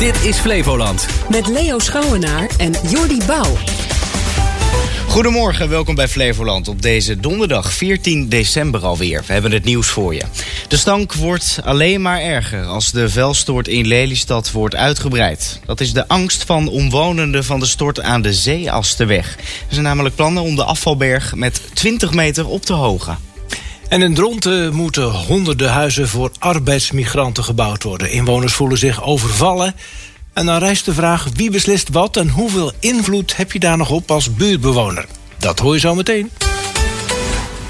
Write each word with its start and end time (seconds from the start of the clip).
Dit 0.00 0.24
is 0.24 0.38
Flevoland. 0.38 1.06
Met 1.28 1.46
Leo 1.46 1.78
Schouwenaar 1.78 2.50
en 2.58 2.72
Jordi 2.90 3.18
Bouw. 3.26 3.56
Goedemorgen, 5.06 5.68
welkom 5.68 5.94
bij 5.94 6.08
Flevoland 6.08 6.68
op 6.68 6.82
deze 6.82 7.20
donderdag 7.20 7.72
14 7.72 8.28
december 8.28 8.84
alweer. 8.84 9.24
We 9.26 9.32
hebben 9.32 9.52
het 9.52 9.64
nieuws 9.64 9.86
voor 9.86 10.14
je. 10.14 10.22
De 10.68 10.76
stank 10.76 11.14
wordt 11.14 11.60
alleen 11.64 12.02
maar 12.02 12.20
erger 12.20 12.64
als 12.64 12.90
de 12.90 13.08
vuilstort 13.08 13.68
in 13.68 13.86
Lelystad 13.86 14.50
wordt 14.50 14.74
uitgebreid. 14.74 15.60
Dat 15.66 15.80
is 15.80 15.92
de 15.92 16.08
angst 16.08 16.44
van 16.44 16.68
omwonenden 16.68 17.44
van 17.44 17.60
de 17.60 17.66
stort 17.66 18.00
aan 18.00 18.22
de 18.22 18.34
Zeeasterweg. 18.34 19.36
Er 19.36 19.74
zijn 19.74 19.84
namelijk 19.84 20.14
plannen 20.14 20.42
om 20.42 20.56
de 20.56 20.64
afvalberg 20.64 21.34
met 21.34 21.60
20 21.72 22.12
meter 22.12 22.46
op 22.46 22.64
te 22.64 22.72
hogen. 22.72 23.29
En 23.90 24.02
in 24.02 24.14
Dronten 24.14 24.74
moeten 24.74 25.04
honderden 25.04 25.70
huizen 25.70 26.08
voor 26.08 26.30
arbeidsmigranten 26.38 27.44
gebouwd 27.44 27.82
worden. 27.82 28.10
Inwoners 28.10 28.52
voelen 28.52 28.78
zich 28.78 29.02
overvallen. 29.04 29.74
En 30.32 30.46
dan 30.46 30.58
rijst 30.58 30.84
de 30.84 30.94
vraag 30.94 31.26
wie 31.34 31.50
beslist 31.50 31.88
wat 31.88 32.16
en 32.16 32.28
hoeveel 32.28 32.72
invloed 32.78 33.36
heb 33.36 33.52
je 33.52 33.58
daar 33.58 33.76
nog 33.76 33.90
op 33.90 34.10
als 34.10 34.34
buurtbewoner? 34.34 35.06
Dat 35.38 35.58
hoor 35.58 35.74
je 35.74 35.80
zo 35.80 35.94
meteen. 35.94 36.30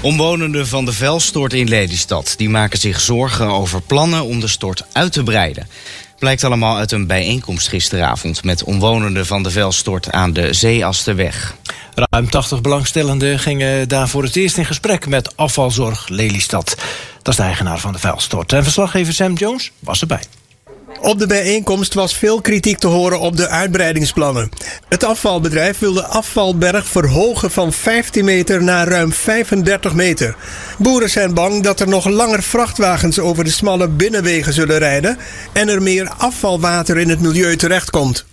Omwonenden 0.01 0.67
van 0.67 0.85
de 0.85 0.93
vuilstort 0.93 1.53
in 1.53 1.67
Lelystad 1.67 2.33
die 2.37 2.49
maken 2.49 2.79
zich 2.79 2.99
zorgen 2.99 3.47
over 3.47 3.81
plannen 3.81 4.23
om 4.23 4.39
de 4.39 4.47
stort 4.47 4.83
uit 4.91 5.13
te 5.13 5.23
breiden. 5.23 5.67
Blijkt 6.19 6.43
allemaal 6.43 6.77
uit 6.77 6.91
een 6.91 7.07
bijeenkomst 7.07 7.67
gisteravond 7.67 8.43
met 8.43 8.63
omwonenden 8.63 9.25
van 9.25 9.43
de 9.43 9.51
vuilstort 9.51 10.11
aan 10.11 10.33
de 10.33 10.53
Zeeasterweg. 10.53 11.55
Ruim 11.95 12.29
80 12.29 12.61
belangstellenden 12.61 13.39
gingen 13.39 13.87
daar 13.87 14.09
voor 14.09 14.23
het 14.23 14.35
eerst 14.35 14.57
in 14.57 14.65
gesprek 14.65 15.07
met 15.07 15.37
afvalzorg 15.37 16.07
Lelystad. 16.07 16.75
Dat 17.17 17.27
is 17.27 17.35
de 17.35 17.43
eigenaar 17.43 17.79
van 17.79 17.93
de 17.93 17.99
vuilstort. 17.99 18.53
En 18.53 18.63
verslaggever 18.63 19.13
Sam 19.13 19.33
Jones 19.33 19.71
was 19.79 20.01
erbij. 20.01 20.23
Op 21.01 21.19
de 21.19 21.27
bijeenkomst 21.27 21.93
was 21.93 22.15
veel 22.15 22.41
kritiek 22.41 22.77
te 22.77 22.87
horen 22.87 23.19
op 23.19 23.37
de 23.37 23.47
uitbreidingsplannen. 23.47 24.49
Het 24.89 25.03
afvalbedrijf 25.03 25.79
wil 25.79 25.93
de 25.93 26.05
afvalberg 26.05 26.87
verhogen 26.87 27.51
van 27.51 27.73
15 27.73 28.25
meter 28.25 28.63
naar 28.63 28.87
ruim 28.87 29.13
35 29.13 29.93
meter. 29.93 30.35
Boeren 30.77 31.09
zijn 31.09 31.33
bang 31.33 31.63
dat 31.63 31.79
er 31.79 31.87
nog 31.87 32.05
langer 32.05 32.43
vrachtwagens 32.43 33.19
over 33.19 33.43
de 33.43 33.49
smalle 33.49 33.87
binnenwegen 33.87 34.53
zullen 34.53 34.77
rijden 34.77 35.17
en 35.53 35.69
er 35.69 35.81
meer 35.81 36.11
afvalwater 36.17 36.97
in 36.97 37.09
het 37.09 37.21
milieu 37.21 37.55
terechtkomt. 37.55 38.25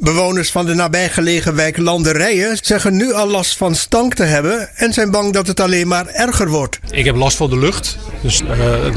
Bewoners 0.00 0.50
van 0.50 0.66
de 0.66 0.74
nabijgelegen 0.74 1.54
wijk 1.54 1.76
Landerijen 1.76 2.58
zeggen 2.62 2.96
nu 2.96 3.12
al 3.12 3.26
last 3.26 3.56
van 3.56 3.74
stank 3.74 4.14
te 4.14 4.22
hebben 4.22 4.68
en 4.76 4.92
zijn 4.92 5.10
bang 5.10 5.32
dat 5.32 5.46
het 5.46 5.60
alleen 5.60 5.88
maar 5.88 6.06
erger 6.06 6.48
wordt. 6.48 6.78
Ik 6.90 7.04
heb 7.04 7.16
last 7.16 7.36
van 7.36 7.50
de 7.50 7.58
lucht, 7.58 7.98
dus 8.22 8.42
uh, 8.42 8.48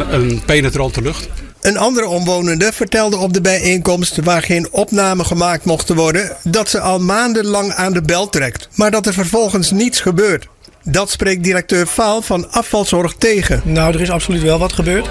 een 0.10 0.42
penetrante 0.46 1.02
lucht. 1.02 1.30
Een 1.62 1.78
andere 1.78 2.08
omwonende 2.08 2.72
vertelde 2.74 3.18
op 3.18 3.34
de 3.34 3.42
bijeenkomst 3.42 4.24
waar 4.24 4.42
geen 4.42 4.68
opname 4.72 5.24
gemaakt 5.24 5.66
mocht 5.66 5.90
worden 5.90 6.36
dat 6.44 6.70
ze 6.70 6.80
al 6.80 7.00
maandenlang 7.00 7.74
aan 7.74 7.94
de 7.94 8.02
bel 8.02 8.30
trekt, 8.30 8.70
maar 8.76 8.92
dat 8.92 9.06
er 9.06 9.14
vervolgens 9.14 9.72
niets 9.72 10.00
gebeurt. 10.00 10.48
Dat 10.84 11.10
spreekt 11.10 11.44
directeur 11.44 11.86
Faal 11.86 12.22
van 12.22 12.52
afvalzorg 12.52 13.14
tegen. 13.14 13.62
Nou, 13.64 13.94
er 13.94 14.02
is 14.02 14.12
absoluut 14.12 14.42
wel 14.42 14.60
wat 14.60 14.74
gebeurd. 14.74 15.10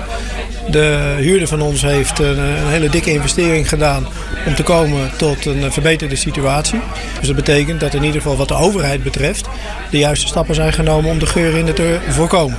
De 0.70 1.16
huurder 1.18 1.48
van 1.48 1.60
ons 1.60 1.82
heeft 1.82 2.18
een, 2.18 2.38
hele 2.66 2.88
dikke 2.88 3.12
investering 3.12 3.68
gedaan 3.68 4.06
om 4.46 4.54
te 4.54 4.62
komen 4.62 5.10
tot 5.16 5.46
een 5.46 5.72
verbeterde 5.72 6.16
situatie. 6.16 6.80
Dus 7.18 7.26
dat 7.26 7.36
betekent 7.36 7.80
dat 7.80 7.94
in 7.94 8.04
ieder 8.04 8.20
geval 8.20 8.36
wat 8.36 8.48
de 8.48 8.54
overheid 8.54 9.02
betreft 9.02 9.48
de 9.90 9.98
juiste 9.98 10.26
stappen 10.26 10.54
zijn 10.54 10.72
genomen 10.72 11.10
om 11.10 11.18
de 11.18 11.26
geur 11.26 11.74
te 11.74 11.98
voorkomen 12.08 12.58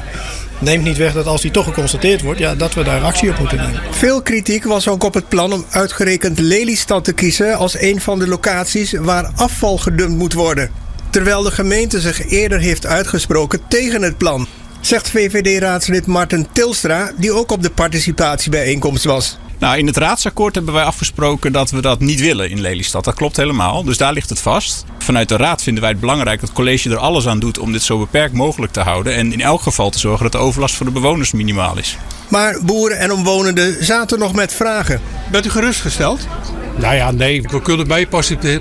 neemt 0.62 0.84
niet 0.84 0.98
weg 0.98 1.14
dat 1.14 1.26
als 1.26 1.42
die 1.42 1.52
toch 1.52 1.66
geconstateerd 1.66 2.22
wordt, 2.22 2.40
ja, 2.40 2.56
dat 2.56 2.74
we 2.74 2.84
daar 2.84 3.02
actie 3.02 3.30
op 3.30 3.40
moeten 3.40 3.58
nemen. 3.58 3.82
Veel 3.92 4.22
kritiek 4.22 4.64
was 4.64 4.88
ook 4.88 5.04
op 5.04 5.14
het 5.14 5.30
plan 5.30 5.54
om 5.54 5.66
uitgerekend 5.70 6.40
Lelystad 6.40 7.04
te 7.04 7.14
kiezen 7.14 7.58
als 7.58 7.80
een 7.80 8.02
van 8.02 8.20
de 8.20 8.28
locaties 8.28 8.92
waar 8.92 9.32
afval 9.36 9.78
gedumpt 9.78 10.18
moet 10.18 10.34
worden. 10.34 10.70
Terwijl 11.10 11.44
de 11.44 11.52
gemeente 11.52 12.00
zich 12.00 12.30
eerder 12.30 12.60
heeft 12.60 12.86
uitgesproken 12.86 13.60
tegen 13.68 14.02
het 14.02 14.18
plan. 14.18 14.48
Zegt 14.82 15.10
VVD-raadslid 15.10 16.06
Martin 16.06 16.48
Tilstra, 16.52 17.12
die 17.18 17.32
ook 17.32 17.52
op 17.52 17.62
de 17.62 17.70
participatiebijeenkomst 17.70 19.04
was. 19.04 19.38
Nou, 19.60 19.78
in 19.78 19.88
het 19.88 19.98
raadsakkoord 19.98 20.56
hebben 20.56 20.74
wij 20.74 20.84
afgesproken 20.84 21.52
dat 21.52 21.72
we 21.72 21.82
dat 21.82 22.00
niet 22.00 22.20
willen 22.20 22.50
in 22.50 22.62
Lelystad. 22.62 23.04
Dat 23.04 23.14
klopt 23.14 23.38
helemaal. 23.38 23.84
Dus 23.84 23.98
daar 23.98 24.14
ligt 24.14 24.30
het 24.30 24.40
vast. 24.40 24.86
Vanuit 24.98 25.30
de 25.30 25.36
raad 25.36 25.64
vinden 25.64 25.82
wij 25.82 25.92
het 25.92 26.00
belangrijk 26.00 26.40
dat 26.40 26.50
het 26.50 26.58
college 26.58 26.90
er 26.90 26.98
alles 26.98 27.28
aan 27.28 27.40
doet 27.40 27.60
om 27.60 27.72
dit 27.72 27.82
zo 27.82 28.00
beperkt 28.00 28.34
mogelijk 28.34 28.72
te 28.72 28.80
houden. 28.80 29.16
En 29.16 29.34
in 29.34 29.42
elk 29.42 29.62
geval 29.62 29.90
te 29.90 30.00
zorgen 30.00 30.24
dat 30.24 30.32
de 30.32 30.38
overlast 30.38 30.76
voor 30.76 30.86
de 30.86 30.92
bewoners 30.92 31.32
minimaal 31.32 31.78
is. 31.78 31.98
Maar 32.28 32.58
boeren 32.66 33.00
en 33.00 33.12
omwonenden 33.12 33.86
zaten 33.86 34.20
nog 34.20 34.34
met 34.34 34.54
vragen. 34.54 35.02
Bent 35.32 35.46
u 35.46 35.50
gerustgesteld? 35.50 36.28
Nou 36.76 36.96
ja, 36.96 37.12
nee, 37.12 37.42
we 37.42 37.62
kunnen 37.62 37.88
mee 37.88 38.08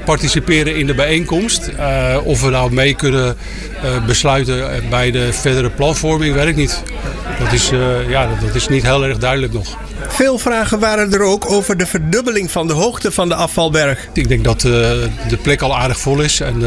participeren 0.04 0.76
in 0.76 0.86
de 0.86 0.94
bijeenkomst. 0.94 1.70
Uh, 1.78 2.16
of 2.24 2.42
we 2.42 2.50
nou 2.50 2.72
mee 2.72 2.94
kunnen 2.94 3.36
uh, 3.84 4.06
besluiten 4.06 4.82
bij 4.90 5.10
de 5.10 5.32
verdere 5.32 5.70
planvorming, 5.70 6.34
weet 6.34 6.46
ik 6.46 6.56
niet. 6.56 6.82
Dat 7.38 7.52
is, 7.52 7.72
uh, 7.72 8.10
ja, 8.10 8.28
dat 8.40 8.54
is 8.54 8.68
niet 8.68 8.82
heel 8.82 9.04
erg 9.04 9.18
duidelijk 9.18 9.52
nog. 9.52 9.76
Veel 10.08 10.38
vragen 10.38 10.78
waren 10.78 11.12
er 11.12 11.22
ook 11.22 11.50
over 11.50 11.76
de 11.76 11.86
verdubbeling 11.86 12.50
van 12.50 12.66
de 12.66 12.72
hoogte 12.72 13.12
van 13.12 13.28
de 13.28 13.34
afvalberg. 13.34 14.08
Ik 14.12 14.28
denk 14.28 14.44
dat 14.44 14.60
de 14.60 15.38
plek 15.42 15.60
al 15.60 15.76
aardig 15.76 16.00
vol 16.00 16.20
is. 16.20 16.40
En 16.40 16.60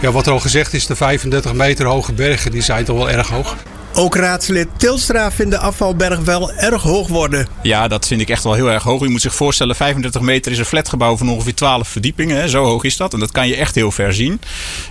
ja, 0.00 0.12
wat 0.12 0.26
er 0.26 0.32
al 0.32 0.40
gezegd 0.40 0.74
is, 0.74 0.86
de 0.86 0.96
35 0.96 1.52
meter 1.52 1.86
hoge 1.86 2.12
bergen 2.12 2.50
die 2.50 2.62
zijn 2.62 2.84
toch 2.84 2.96
wel 2.96 3.10
erg 3.10 3.28
hoog. 3.28 3.56
Ook 3.94 4.16
raadslid 4.16 4.68
Tilstra 4.76 5.32
vindt 5.32 5.50
de 5.50 5.58
afvalberg 5.58 6.18
wel 6.18 6.52
erg 6.52 6.82
hoog 6.82 7.08
worden. 7.08 7.46
Ja, 7.62 7.88
dat 7.88 8.06
vind 8.06 8.20
ik 8.20 8.28
echt 8.28 8.44
wel 8.44 8.54
heel 8.54 8.70
erg 8.70 8.82
hoog. 8.82 9.02
Je 9.02 9.08
moet 9.08 9.20
zich 9.20 9.34
voorstellen, 9.34 9.76
35 9.76 10.20
meter 10.20 10.52
is 10.52 10.58
een 10.58 10.64
flatgebouw 10.64 11.16
van 11.16 11.28
ongeveer 11.28 11.54
12 11.54 11.88
verdiepingen. 11.88 12.36
Hè. 12.36 12.48
Zo 12.48 12.64
hoog 12.64 12.84
is 12.84 12.96
dat. 12.96 13.12
En 13.12 13.20
dat 13.20 13.30
kan 13.30 13.48
je 13.48 13.56
echt 13.56 13.74
heel 13.74 13.90
ver 13.90 14.14
zien. 14.14 14.40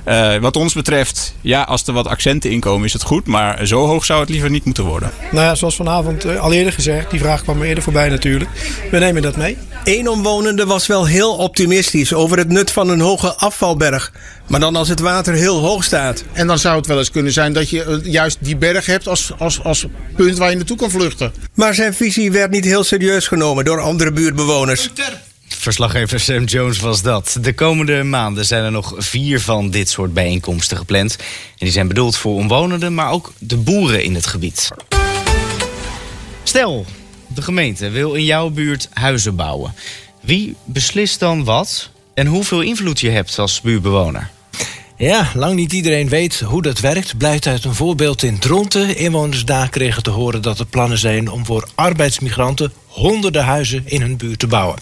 Uh, 0.07 0.37
wat 0.37 0.55
ons 0.55 0.73
betreft, 0.73 1.33
ja, 1.41 1.61
als 1.61 1.87
er 1.87 1.93
wat 1.93 2.07
accenten 2.07 2.49
inkomen 2.49 2.85
is 2.85 2.93
het 2.93 3.03
goed. 3.03 3.27
Maar 3.27 3.65
zo 3.67 3.85
hoog 3.85 4.05
zou 4.05 4.19
het 4.19 4.29
liever 4.29 4.49
niet 4.49 4.65
moeten 4.65 4.83
worden. 4.83 5.11
Nou 5.31 5.45
ja, 5.45 5.55
zoals 5.55 5.75
vanavond 5.75 6.25
uh, 6.25 6.39
al 6.39 6.53
eerder 6.53 6.73
gezegd, 6.73 7.11
die 7.11 7.19
vraag 7.19 7.41
kwam 7.43 7.61
eerder 7.61 7.83
voorbij 7.83 8.09
natuurlijk. 8.09 8.49
We 8.91 8.97
nemen 8.97 9.21
dat 9.21 9.35
mee. 9.35 9.57
Eén 9.83 10.09
omwonende 10.09 10.65
was 10.65 10.87
wel 10.87 11.05
heel 11.05 11.35
optimistisch 11.35 12.13
over 12.13 12.37
het 12.37 12.49
nut 12.49 12.71
van 12.71 12.89
een 12.89 12.99
hoge 12.99 13.33
afvalberg. 13.33 14.11
Maar 14.47 14.59
dan 14.59 14.75
als 14.75 14.89
het 14.89 14.99
water 14.99 15.33
heel 15.33 15.59
hoog 15.59 15.83
staat. 15.83 16.23
En 16.33 16.47
dan 16.47 16.59
zou 16.59 16.77
het 16.77 16.87
wel 16.87 16.97
eens 16.97 17.11
kunnen 17.11 17.31
zijn 17.31 17.53
dat 17.53 17.69
je 17.69 18.01
juist 18.03 18.37
die 18.41 18.55
berg 18.55 18.85
hebt 18.91 19.07
als, 19.07 19.31
als, 19.37 19.63
als 19.63 19.85
punt 20.15 20.37
waar 20.37 20.49
je 20.49 20.55
naartoe 20.55 20.77
kan 20.77 20.91
vluchten. 20.91 21.33
Maar 21.53 21.73
zijn 21.73 21.93
visie 21.93 22.31
werd 22.31 22.51
niet 22.51 22.65
heel 22.65 22.83
serieus 22.83 23.27
genomen 23.27 23.65
door 23.65 23.81
andere 23.81 24.11
buurtbewoners. 24.11 24.89
Verslaggever 25.47 26.19
Sam 26.19 26.43
Jones 26.43 26.79
was 26.79 27.01
dat. 27.01 27.37
De 27.41 27.53
komende 27.53 28.03
maanden 28.03 28.45
zijn 28.45 28.63
er 28.63 28.71
nog 28.71 28.93
vier 28.97 29.41
van 29.41 29.69
dit 29.69 29.89
soort 29.89 30.13
bijeenkomsten 30.13 30.77
gepland. 30.77 31.15
En 31.17 31.25
die 31.57 31.71
zijn 31.71 31.87
bedoeld 31.87 32.17
voor 32.17 32.35
omwonenden, 32.35 32.93
maar 32.93 33.11
ook 33.11 33.33
de 33.37 33.57
boeren 33.57 34.03
in 34.03 34.15
het 34.15 34.25
gebied. 34.25 34.69
Stel, 36.43 36.85
de 37.27 37.41
gemeente 37.41 37.89
wil 37.89 38.13
in 38.13 38.25
jouw 38.25 38.49
buurt 38.49 38.89
huizen 38.93 39.35
bouwen. 39.35 39.73
Wie 40.21 40.55
beslist 40.65 41.19
dan 41.19 41.43
wat 41.43 41.89
en 42.13 42.27
hoeveel 42.27 42.61
invloed 42.61 42.99
je 42.99 43.09
hebt 43.09 43.39
als 43.39 43.61
buurtbewoner? 43.61 44.29
Ja, 45.01 45.27
lang 45.33 45.55
niet 45.55 45.73
iedereen 45.73 46.09
weet 46.09 46.39
hoe 46.39 46.61
dat 46.61 46.79
werkt. 46.79 47.17
Blijkt 47.17 47.47
uit 47.47 47.63
een 47.63 47.75
voorbeeld 47.75 48.23
in 48.23 48.39
Dronten. 48.39 48.97
Inwoners 48.97 49.45
daar 49.45 49.69
kregen 49.69 50.03
te 50.03 50.09
horen 50.09 50.41
dat 50.41 50.59
er 50.59 50.65
plannen 50.65 50.97
zijn 50.97 51.29
om 51.29 51.45
voor 51.45 51.67
arbeidsmigranten 51.75 52.73
honderden 52.87 53.43
huizen 53.43 53.83
in 53.85 54.01
hun 54.01 54.17
buurt 54.17 54.39
te 54.39 54.47
bouwen. 54.47 54.77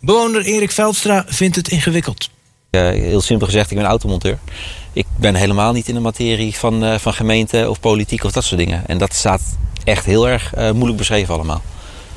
Bewoner 0.00 0.44
Erik 0.44 0.70
Veldstra 0.70 1.24
vindt 1.28 1.56
het 1.56 1.68
ingewikkeld. 1.68 2.30
Uh, 2.70 2.88
heel 2.88 3.20
simpel 3.20 3.46
gezegd, 3.46 3.70
ik 3.70 3.76
ben 3.76 3.86
automonteur. 3.86 4.38
Ik 4.92 5.06
ben 5.16 5.34
helemaal 5.34 5.72
niet 5.72 5.88
in 5.88 5.94
de 5.94 6.00
materie 6.00 6.54
van, 6.54 6.84
uh, 6.84 6.98
van 6.98 7.14
gemeente 7.14 7.70
of 7.70 7.80
politiek 7.80 8.24
of 8.24 8.32
dat 8.32 8.44
soort 8.44 8.60
dingen. 8.60 8.82
En 8.86 8.98
dat 8.98 9.14
staat 9.14 9.42
echt 9.84 10.04
heel 10.04 10.28
erg 10.28 10.56
uh, 10.56 10.70
moeilijk 10.70 10.98
beschreven 10.98 11.34
allemaal. 11.34 11.62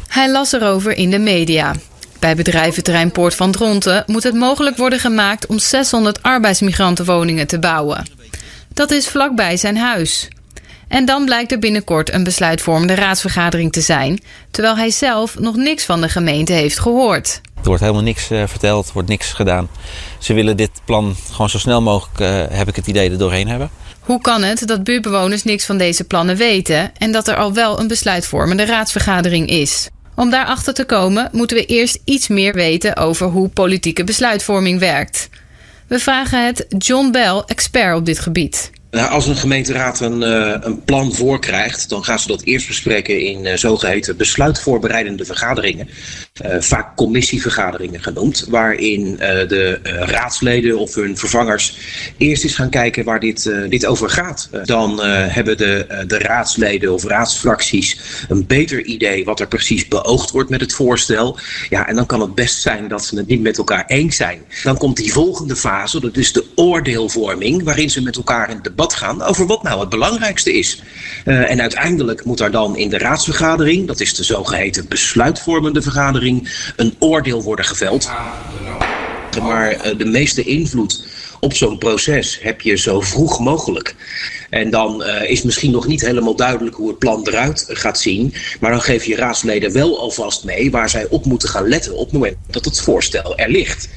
Hij 0.08 0.32
las 0.32 0.54
erover 0.54 0.98
in 0.98 1.10
de 1.10 1.20
media. 1.20 1.76
Bij 2.20 2.36
bedrijventerrein 2.36 3.12
Poort 3.12 3.36
van 3.36 3.52
Dronten 3.52 4.04
moet 4.08 4.24
het 4.24 4.34
mogelijk 4.34 4.78
worden 4.78 5.00
gemaakt 5.00 5.46
om 5.46 5.60
600 5.60 6.24
arbeidsmigrantenwoningen 6.24 7.48
te 7.48 7.60
bouwen. 7.60 8.06
Dat 8.74 8.92
is 8.92 9.08
vlakbij 9.08 9.58
zijn 9.58 9.78
huis. 9.78 10.28
En 10.88 11.06
dan 11.06 11.26
blijkt 11.26 11.52
er 11.52 11.60
binnenkort 11.60 12.14
een 12.14 12.24
besluitvormende 12.24 12.96
raadsvergadering 12.96 13.72
te 13.72 13.82
zijn, 13.82 14.20
terwijl 14.52 14.78
hij 14.78 14.90
zelf 14.90 15.40
nog 15.40 15.56
niks 15.56 15.86
van 15.86 16.02
de 16.02 16.10
gemeente 16.10 16.54
heeft 16.54 16.80
gehoord. 16.80 17.42
Er 17.56 17.64
wordt 17.64 17.82
helemaal 17.82 18.04
niks 18.04 18.32
uh, 18.32 18.44
verteld, 18.48 18.88
er 18.88 18.94
wordt 18.94 19.10
niks 19.10 19.34
gedaan. 19.34 19.70
Ze 20.20 20.34
willen 20.34 20.58
dit 20.58 20.72
plan 20.86 21.16
gewoon 21.32 21.50
zo 21.50 21.58
snel 21.58 21.82
mogelijk, 21.82 22.20
uh, 22.20 22.58
heb 22.58 22.68
ik 22.68 22.76
het 22.76 22.88
idee, 22.88 23.12
er 23.12 23.18
doorheen 23.18 23.48
hebben. 23.48 23.70
Hoe 24.00 24.22
kan 24.22 24.44
het 24.44 24.68
dat 24.68 24.84
buurtbewoners 24.84 25.44
niks 25.44 25.66
van 25.66 25.78
deze 25.78 26.04
plannen 26.04 26.36
weten 26.36 26.92
en 26.98 27.12
dat 27.12 27.28
er 27.28 27.36
al 27.36 27.54
wel 27.54 27.80
een 27.80 27.88
besluitvormende 27.88 28.66
raadsvergadering 28.66 29.50
is? 29.50 29.90
Om 30.18 30.30
daarachter 30.30 30.74
te 30.74 30.86
komen 30.86 31.30
moeten 31.32 31.58
we 31.58 31.66
eerst 31.66 32.00
iets 32.06 32.28
meer 32.28 32.54
weten 32.54 32.96
over 32.96 33.28
hoe 33.28 33.50
politieke 33.50 34.04
besluitvorming 34.04 34.80
werkt. 34.80 35.30
We 35.88 36.00
vragen 36.00 36.46
het 36.46 36.66
John 36.78 37.12
Bell, 37.12 37.44
expert 37.46 37.96
op 37.96 38.06
dit 38.06 38.20
gebied. 38.20 38.72
Nou, 38.92 39.10
als 39.10 39.28
een 39.28 39.36
gemeenteraad 39.36 40.00
een, 40.00 40.22
uh, 40.22 40.56
een, 40.60 40.84
plan 40.84 41.14
voorkrijgt, 41.14 41.90
dan 41.90 42.04
gaan 42.04 42.20
ze 42.20 42.28
dat 42.28 42.42
eerst 42.42 42.68
bespreken 42.68 43.22
in 43.22 43.46
uh, 43.46 43.56
zogeheten 43.56 44.18
besluitvoorbereidende 44.18 45.26
vergaderingen. 45.26 45.90
Uh, 46.46 46.56
vaak 46.60 46.96
commissievergaderingen 46.96 48.04
genoemd, 48.04 48.46
waarin 48.50 49.08
uh, 49.08 49.18
de 49.20 49.80
uh, 49.84 49.92
raadsleden 49.94 50.78
of 50.78 50.96
hun 50.96 51.18
vervangers 51.18 51.78
eerst 52.18 52.44
eens 52.44 52.56
gaan 52.56 52.70
kijken 52.70 53.04
waar 53.04 53.20
dit, 53.20 53.52
dit 53.70 53.86
over 53.86 54.10
gaat. 54.10 54.50
dan 54.64 55.02
hebben 55.06 55.58
de, 55.58 56.04
de 56.08 56.18
raadsleden 56.18 56.94
of 56.94 57.04
raadsfracties 57.04 58.00
een 58.30 58.46
beter 58.46 58.84
idee 58.84 59.26
wat 59.26 59.40
er 59.40 59.48
precies 59.48 59.88
beoogd 59.88 60.32
wordt 60.32 60.50
met 60.50 60.62
het 60.62 60.74
voorstel. 60.74 61.38
Ja, 61.70 61.88
en 61.88 61.96
dan 61.96 62.06
kan 62.06 62.22
het 62.22 62.36
best 62.36 62.62
zijn 62.62 62.88
dat 62.88 63.06
ze 63.06 63.18
het 63.18 63.28
niet 63.28 63.42
met 63.42 63.58
elkaar 63.58 63.86
eens 63.88 64.16
zijn. 64.16 64.42
Dan 64.64 64.78
komt 64.78 64.98
die 64.98 65.12
volgende 65.12 65.56
fase, 65.56 66.00
dat 66.00 66.18
is 66.18 66.34
de 66.34 66.46
oordeelvorming, 66.56 67.64
waarin 67.64 67.90
ze 67.90 68.02
met 68.02 68.16
elkaar 68.16 68.50
in 68.50 68.60
debat 68.62 68.94
gaan 68.94 69.22
over 69.22 69.46
wat 69.46 69.64
nou 69.64 69.80
het 69.80 69.90
belangrijkste 69.90 70.54
is. 70.54 70.82
en 71.24 71.62
uiteindelijk 71.62 72.26
moet 72.26 72.38
daar 72.38 72.52
dan 72.52 72.78
in 72.78 72.90
de 72.90 72.98
raadsvergadering, 72.98 73.88
dat 73.88 74.00
is 74.00 74.16
de 74.16 74.24
zogeheten 74.24 74.88
besluitvormende 74.88 75.82
vergadering, 75.82 76.27
een 76.76 76.96
oordeel 77.00 77.44
worden 77.44 77.66
geveld. 77.66 78.12
Maar 79.42 79.72
uh, 79.74 79.98
de 79.98 80.06
meeste 80.06 80.44
invloed 80.44 81.06
op 81.40 81.54
zo'n 81.54 81.78
proces 81.78 82.40
heb 82.42 82.62
je 82.62 82.76
zo 82.76 83.02
vroeg 83.02 83.40
mogelijk. 83.40 83.96
En 84.50 84.70
dan 84.70 85.04
uh, 85.04 85.30
is 85.30 85.42
misschien 85.42 85.72
nog 85.72 85.88
niet 85.88 86.02
helemaal 86.02 86.36
duidelijk 86.36 86.76
hoe 86.76 86.88
het 86.88 87.00
plan 87.00 87.28
eruit 87.28 87.66
gaat 87.68 88.00
zien. 88.00 88.34
Maar 88.60 88.72
dan 88.72 88.82
geef 88.82 89.06
je 89.06 89.16
raadsleden 89.16 89.74
wel 89.74 90.00
alvast 90.00 90.44
mee 90.44 90.72
waar 90.72 90.90
zij 90.90 91.08
op 91.10 91.26
moeten 91.26 91.50
gaan 91.50 91.68
letten 91.68 91.94
op 91.94 92.04
het 92.04 92.14
moment 92.14 92.36
dat 92.50 92.66
het 92.66 92.82
voorstel 92.82 93.38
er 93.38 93.50
ligt. 93.50 93.90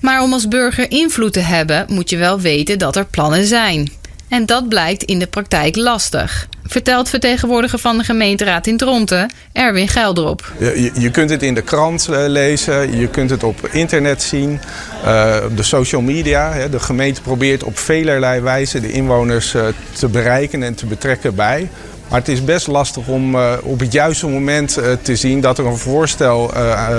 Maar 0.00 0.22
om 0.22 0.32
als 0.32 0.48
burger 0.48 0.90
invloed 0.90 1.32
te 1.32 1.40
hebben, 1.40 1.86
moet 1.88 2.10
je 2.10 2.16
wel 2.16 2.40
weten 2.40 2.78
dat 2.78 2.96
er 2.96 3.06
plannen 3.06 3.46
zijn. 3.46 3.92
En 4.28 4.46
dat 4.46 4.68
blijkt 4.68 5.02
in 5.02 5.18
de 5.18 5.26
praktijk 5.26 5.76
lastig. 5.76 6.48
Vertelt 6.66 7.08
vertegenwoordiger 7.08 7.78
van 7.78 7.98
de 7.98 8.04
gemeenteraad 8.04 8.66
in 8.66 8.76
Dronten, 8.76 9.32
Erwin 9.52 9.88
Gelderop. 9.88 10.52
Je, 10.58 10.90
je 10.94 11.10
kunt 11.10 11.30
het 11.30 11.42
in 11.42 11.54
de 11.54 11.62
krant 11.62 12.06
uh, 12.10 12.16
lezen, 12.26 12.98
je 12.98 13.08
kunt 13.08 13.30
het 13.30 13.42
op 13.42 13.68
internet 13.72 14.22
zien, 14.22 14.60
uh, 15.04 15.36
op 15.44 15.56
de 15.56 15.62
social 15.62 16.00
media. 16.00 16.52
Hè. 16.52 16.68
De 16.68 16.80
gemeente 16.80 17.20
probeert 17.20 17.64
op 17.64 17.78
velerlei 17.78 18.40
wijze 18.40 18.80
de 18.80 18.92
inwoners 18.92 19.54
uh, 19.54 19.66
te 19.92 20.08
bereiken 20.08 20.62
en 20.62 20.74
te 20.74 20.86
betrekken 20.86 21.34
bij. 21.34 21.68
Maar 22.14 22.22
het 22.22 22.32
is 22.32 22.44
best 22.44 22.66
lastig 22.66 23.06
om 23.06 23.34
uh, 23.34 23.52
op 23.62 23.80
het 23.80 23.92
juiste 23.92 24.26
moment 24.26 24.78
uh, 24.78 24.92
te 25.02 25.16
zien 25.16 25.40
dat 25.40 25.58
er 25.58 25.66
een 25.66 25.76
voorstel 25.76 26.50
uh, 26.54 26.98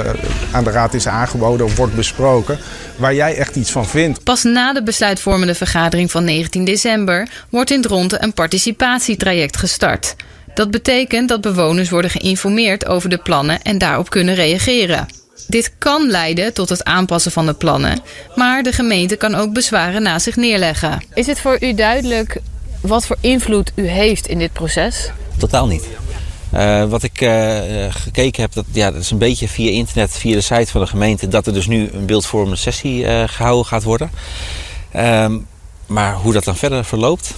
aan 0.52 0.64
de 0.64 0.70
raad 0.70 0.94
is 0.94 1.08
aangeboden 1.08 1.66
of 1.66 1.76
wordt 1.76 1.96
besproken 1.96 2.58
waar 2.96 3.14
jij 3.14 3.36
echt 3.36 3.56
iets 3.56 3.72
van 3.72 3.88
vindt. 3.88 4.24
Pas 4.24 4.44
na 4.44 4.74
de 4.74 4.84
besluitvormende 4.84 5.56
vergadering 5.56 6.12
van 6.12 6.24
19 6.24 6.66
december 6.66 7.28
wordt 7.50 7.72
in 7.72 7.82
Dronten 7.82 8.24
een 8.24 8.34
participatietraject 8.34 9.58
gestart. 9.58 10.16
Dat 10.54 10.72
betekent 10.72 11.30
dat 11.30 11.42
bewoners 11.42 11.90
worden 11.90 12.12
geïnformeerd 12.12 12.86
over 12.86 13.10
de 13.10 13.18
plannen 13.18 13.62
en 13.62 13.78
daarop 13.78 14.10
kunnen 14.10 14.36
reageren. 14.36 15.08
Dit 15.48 15.72
kan 15.78 16.10
leiden 16.10 16.54
tot 16.54 16.70
het 16.70 16.84
aanpassen 16.84 17.32
van 17.32 17.46
de 17.46 17.54
plannen, 17.54 18.00
maar 18.36 18.64
de 18.64 18.72
gemeente 18.72 19.16
kan 19.16 19.36
ook 19.36 19.54
bezwaren 19.54 20.02
na 20.02 20.20
zich 20.20 20.36
neerleggen. 20.36 21.04
Is 21.14 21.28
het 21.28 21.40
voor 21.40 21.58
u 21.60 21.74
duidelijk 21.74 22.42
wat 22.88 23.06
voor 23.06 23.18
invloed 23.20 23.72
u 23.76 23.88
heeft 23.88 24.28
in 24.28 24.40
dit 24.40 24.54
proces? 24.54 25.12
Totaal 25.38 25.68
niet. 25.68 25.88
Uh, 26.54 26.84
wat 26.84 27.04
ik 27.04 27.22
uh, 27.22 27.60
gekeken 27.90 28.42
heb, 28.42 28.54
dat, 28.54 28.66
ja, 28.72 28.92
dat 28.92 29.02
is 29.02 29.12
een 29.12 29.18
beetje 29.18 29.48
via 29.48 29.72
internet, 29.72 30.12
via 30.12 30.36
de 30.36 30.42
site 30.42 30.72
van 30.72 30.82
de 30.82 30.88
gemeente, 30.88 31.28
dat 31.28 31.48
er 31.48 31.54
dus 31.54 31.68
nu 31.68 31.90
een 31.94 32.06
beeldvormende 32.06 32.56
sessie 32.56 33.04
uh, 33.04 33.24
gehouden 33.28 33.66
gaat 33.66 33.84
worden. 33.84 34.12
Ehm, 34.92 35.38
maar 35.86 36.14
hoe 36.14 36.34
dat 36.34 36.44
dan 36.44 36.56
verder 36.56 36.86
verloopt, 36.86 37.34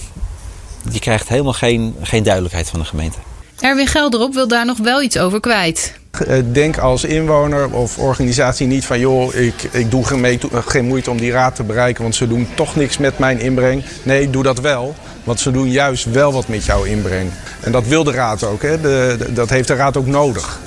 die 0.90 1.00
krijgt 1.00 1.28
helemaal 1.28 1.52
geen, 1.52 1.96
geen 2.02 2.22
duidelijkheid 2.22 2.68
van 2.68 2.80
de 2.80 2.84
gemeente. 2.84 3.18
Erwin 3.60 3.86
Gelderop 3.86 4.34
wil 4.34 4.48
daar 4.48 4.66
nog 4.66 4.78
wel 4.78 5.02
iets 5.02 5.18
over 5.18 5.40
kwijt. 5.40 5.94
Denk 6.52 6.78
als 6.78 7.04
inwoner 7.04 7.70
of 7.70 7.98
organisatie 7.98 8.66
niet 8.66 8.84
van 8.84 8.98
joh, 8.98 9.34
ik, 9.34 9.62
ik 9.62 9.90
doe 9.90 10.04
geen, 10.04 10.40
geen 10.52 10.84
moeite 10.84 11.10
om 11.10 11.18
die 11.18 11.30
raad 11.30 11.54
te 11.54 11.62
bereiken, 11.62 12.02
want 12.02 12.14
ze 12.14 12.28
doen 12.28 12.48
toch 12.54 12.76
niks 12.76 12.98
met 12.98 13.18
mijn 13.18 13.40
inbreng. 13.40 13.84
Nee, 14.02 14.30
doe 14.30 14.42
dat 14.42 14.60
wel. 14.60 14.94
Want 15.28 15.40
ze 15.40 15.50
doen 15.50 15.70
juist 15.70 16.04
wel 16.04 16.32
wat 16.32 16.48
met 16.48 16.64
jouw 16.64 16.82
inbreng. 16.82 17.30
En 17.60 17.72
dat 17.72 17.86
wil 17.86 18.04
de 18.04 18.10
raad 18.10 18.44
ook. 18.44 18.62
Hè? 18.62 18.80
De, 18.80 19.16
de, 19.18 19.32
dat 19.32 19.50
heeft 19.50 19.68
de 19.68 19.74
raad 19.74 19.96
ook 19.96 20.06
nodig. 20.06 20.58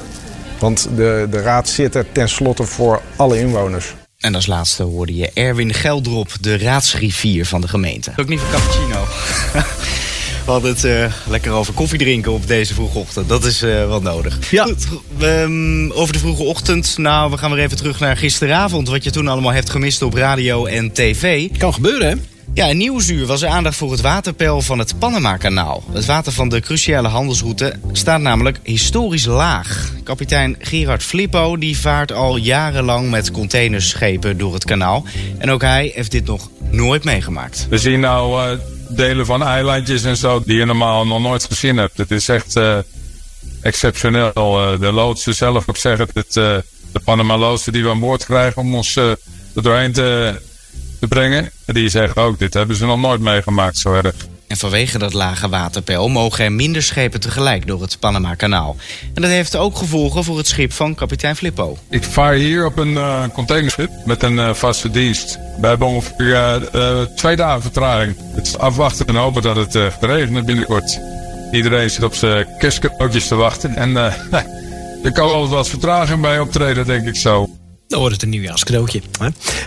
Want 0.60 0.88
de, 0.96 1.28
de 1.30 1.42
raad 1.42 1.70
zit 1.70 1.96
er 1.96 2.06
tenslotte 2.12 2.64
voor 2.64 3.02
alle 3.16 3.40
inwoners. 3.40 3.94
En 4.18 4.36
als 4.36 4.48
laatste 4.48 4.84
hoorde 4.84 5.16
je 5.16 5.32
Erwin 5.34 5.74
Geldrop, 5.74 6.32
de 6.42 6.58
raadsgriffier 6.58 7.46
van 7.46 7.62
de 7.62 7.68
gemeente. 7.68 8.12
Ook 8.16 8.28
niet 8.28 8.40
voor 8.40 8.50
cappuccino. 8.50 9.06
We 10.46 10.52
hadden 10.52 10.72
het 10.72 10.84
uh, 10.84 11.06
lekker 11.28 11.52
over 11.52 11.74
koffie 11.74 12.00
drinken 12.00 12.32
op 12.32 12.48
deze 12.48 12.74
vroege 12.74 12.98
ochtend. 12.98 13.30
Dat 13.30 13.44
is 13.44 13.64
uh, 13.64 13.70
wel 13.88 14.02
nodig. 14.02 14.52
Ja. 14.52 14.64
Goed, 14.64 14.88
um, 15.22 15.92
over 15.92 16.14
de 16.14 16.20
vroege 16.20 16.44
ochtend. 16.44 16.98
Nou, 16.98 17.32
we 17.32 17.38
gaan 17.38 17.52
weer 17.52 17.64
even 17.64 17.78
terug 17.78 18.00
naar 18.00 18.18
gisteravond. 18.18 18.88
Wat 18.88 19.04
je 19.04 19.12
toen 19.12 19.28
allemaal 19.28 19.54
hebt 19.54 19.70
gemist 19.70 20.02
op 20.02 20.14
radio 20.14 20.66
en 20.66 20.92
tv. 20.92 21.50
Kan 21.58 21.74
gebeuren, 21.74 22.10
hè? 22.10 22.16
Ja, 22.54 22.66
in 22.66 22.78
Nieuwsuur 22.78 23.26
was 23.26 23.42
er 23.42 23.50
aandacht 23.50 23.76
voor 23.76 23.92
het 23.92 24.02
waterpeil 24.02 24.62
van 24.62 24.80
het 24.80 25.00
Panama-kanaal. 25.00 25.84
Het 25.92 26.06
water 26.06 26.32
van 26.32 26.50
de 26.50 26.60
cruciale 26.60 27.08
handelsroute 27.08 27.74
staat 27.92 28.22
namelijk 28.22 28.60
historisch 28.64 29.26
laag. 29.26 29.92
Kapitein 30.04 30.56
Gerard 30.60 31.04
Flippo 31.04 31.58
die 31.58 31.78
vaart 31.78 32.12
al 32.12 32.38
jarenlang 32.38 33.10
met 33.10 33.32
containerschepen 33.32 34.38
door 34.38 34.54
het 34.54 34.66
kanaal. 34.66 35.06
En 35.38 35.52
ook 35.52 35.62
hij 35.62 35.92
heeft 35.96 36.12
dit 36.12 36.26
nog 36.26 36.50
nooit 36.72 37.04
meegemaakt. 37.04 37.68
We 37.70 37.78
zien 37.78 38.00
nou 38.00 38.52
uh, 38.52 38.60
delen 38.90 39.26
van 39.26 39.44
eilandjes 39.44 40.04
en 40.04 40.18
zo 40.18 40.44
die 40.46 40.58
je 40.58 40.66
normaal 40.66 41.08
nog 41.08 41.22
nooit 41.22 41.46
gezien 41.46 41.78
hebt. 41.78 41.98
Het 41.98 42.12
is 42.12 42.28
echt 42.28 42.56
uh, 42.56 42.78
exceptioneel. 43.62 44.34
Uh, 44.36 44.80
de 44.80 44.92
loodsen 44.92 45.36
zelf 45.36 45.70
ook 45.70 45.78
zeggen 45.78 46.08
dat 46.14 46.34
de 46.34 47.00
Panama-loodsen 47.04 47.74
die 47.74 47.84
we 47.84 47.90
aan 47.90 48.00
boord 48.00 48.26
krijgen 48.26 48.62
om 48.62 48.76
ons 48.76 48.96
er 48.96 49.18
doorheen 49.54 49.92
te 49.92 50.40
te 51.02 51.08
brengen. 51.08 51.52
Die 51.66 51.90
zeggen 51.90 52.22
ook, 52.22 52.40
dit 52.40 52.54
hebben 52.54 52.76
ze 52.76 52.86
nog 52.86 53.00
nooit 53.00 53.22
meegemaakt 53.22 53.78
zo 53.78 53.94
erg. 53.94 54.16
En 54.48 54.58
vanwege 54.58 54.98
dat 54.98 55.14
lage 55.14 55.50
waterpeil 55.50 56.10
mogen 56.10 56.46
er 56.46 56.52
minder 56.52 56.84
schepen 56.84 57.20
tegelijk 57.20 57.68
door 57.68 57.82
het 57.82 58.00
Panama-kanaal. 58.00 58.76
En 59.14 59.22
dat 59.22 59.32
heeft 59.32 59.56
ook 59.56 59.78
gevolgen 59.78 60.24
voor 60.24 60.38
het 60.38 60.48
schip 60.48 60.74
van 60.74 60.96
kapitein 60.96 61.36
Flippo. 61.36 61.78
Ik 61.90 62.04
vaar 62.04 62.34
hier 62.34 62.66
op 62.66 62.78
een 62.78 62.92
uh, 62.92 63.24
containerschip 63.34 63.90
met 64.06 64.24
een 64.24 64.34
uh, 64.34 64.54
vaste 64.54 64.90
dienst. 64.90 65.40
We 65.62 65.68
hebben 65.68 65.88
ongeveer 65.88 66.70
uh, 66.76 67.02
twee 67.16 67.36
dagen 67.36 67.62
vertraging. 67.62 68.16
Het 68.36 68.48
is 68.48 68.58
afwachten 68.58 69.06
en 69.06 69.16
hopen 69.16 69.42
dat 69.42 69.56
het 69.56 69.76
uh, 69.76 69.86
regent 70.00 70.46
binnenkort. 70.46 71.00
Iedereen 71.52 71.90
zit 71.90 72.04
op 72.04 72.14
zijn 72.14 72.48
kerstcadeautjes 72.58 73.28
te 73.28 73.36
wachten. 73.36 73.76
En 73.76 73.96
er 75.04 75.12
kan 75.14 75.32
altijd 75.32 75.50
wat 75.50 75.70
vertraging 75.70 76.22
bij 76.22 76.40
optreden, 76.40 76.86
denk 76.86 77.08
ik 77.08 77.16
zo. 77.16 77.61
Dan 77.92 78.00
wordt 78.00 78.16
het 78.16 78.24
een 78.24 78.30
nieuwjaarscadeautje. 78.30 79.02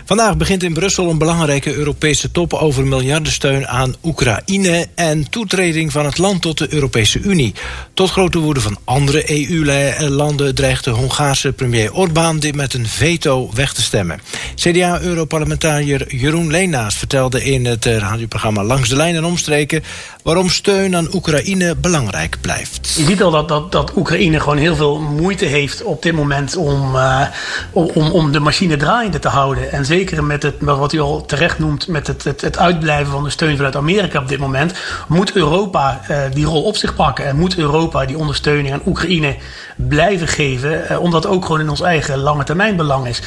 Vandaag 0.05 0.37
begint 0.37 0.63
in 0.63 0.73
Brussel 0.73 1.11
een 1.11 1.19
belangrijke 1.19 1.75
Europese 1.75 2.31
top 2.31 2.53
over 2.55 2.87
miljardensteun 2.87 3.69
aan 3.69 3.95
Oekraïne 4.03 4.87
en 4.95 5.31
toetreding 5.31 5.93
van 5.93 6.05
het 6.05 6.19
land 6.19 6.43
tot 6.43 6.59
de 6.59 6.75
Europese 6.75 7.21
Unie. 7.21 7.55
Tot 7.95 8.11
grote 8.11 8.39
woede 8.39 8.61
van 8.61 8.79
andere 8.85 9.49
EU-landen 9.51 10.55
dreigt 10.55 10.85
de 10.85 10.91
Hongaarse 10.91 11.53
premier 11.53 11.93
Orbán 11.93 12.39
dit 12.39 12.55
met 12.55 12.75
een 12.75 12.87
veto 12.87 13.51
weg 13.55 13.73
te 13.73 13.83
stemmen. 13.83 14.21
CDA-europarlementariër 14.55 16.15
Jeroen 16.15 16.51
Leenaas 16.51 16.97
vertelde 16.97 17.45
in 17.45 17.65
het 17.65 17.85
radioprogramma 17.85 18.65
Langs 18.65 18.89
de 18.89 18.97
Lijn 18.97 19.17
en 19.17 19.25
Omstreken 19.25 19.83
waarom 20.25 20.49
steun 20.49 20.97
aan 20.97 21.15
Oekraïne 21.15 21.77
belangrijk 21.77 22.37
blijft. 22.41 22.95
Je 22.97 23.05
ziet 23.05 23.23
al 23.23 23.31
dat, 23.31 23.49
dat, 23.49 23.73
dat 23.73 23.97
Oekraïne 23.97 24.41
gewoon 24.41 24.57
heel 24.57 24.77
veel 24.77 25.01
moeite 25.01 25.45
heeft 25.45 25.83
op 25.83 26.03
dit 26.03 26.13
moment 26.13 26.57
om, 26.57 26.95
uh, 26.95 27.27
om, 27.73 28.11
om 28.11 28.33
de 28.33 28.41
machine 28.41 28.77
draaiende 28.77 29.19
te 29.19 29.29
houden. 29.29 29.73
En 29.73 29.85
zeker 29.85 30.25
met 30.25 30.43
het, 30.43 30.55
wat 30.59 30.93
u 30.93 31.01
al 31.01 31.25
terecht 31.25 31.59
noemt, 31.59 31.89
met 31.89 32.07
het, 32.07 32.25
het, 32.25 32.41
het 32.41 32.59
uitblijven 32.59 33.13
van 33.13 33.25
de 33.25 33.31
steun 33.31 33.57
vanuit 33.57 33.77
Amerika 33.77 34.21
op 34.21 34.29
dit 34.29 34.39
moment, 34.39 34.73
moet 35.09 35.33
Europa 35.33 36.01
uh, 36.11 36.19
die 36.35 36.45
rol 36.45 36.63
op 36.63 36.77
zich 36.77 36.95
pakken. 36.95 37.27
En 37.27 37.37
moet 37.37 37.59
Europa 37.59 38.05
die 38.05 38.19
ondersteuning 38.19 38.73
aan 38.73 38.83
Oekraïne 38.87 39.37
blijven 39.77 40.29
geven, 40.29 40.85
uh, 40.91 41.01
omdat 41.01 41.23
het 41.23 41.33
ook 41.33 41.45
gewoon 41.45 41.61
in 41.61 41.71
ons 41.71 41.81
eigen 41.81 42.19
lange 42.19 42.45
termijn 42.45 42.77
belang 42.77 43.07
is. 43.07 43.21